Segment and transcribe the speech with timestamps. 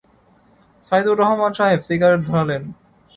[0.83, 2.63] সাইদুর রহমান সাহেব সিগারেট ধরালেন।